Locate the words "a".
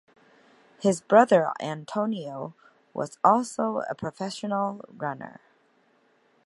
3.87-3.93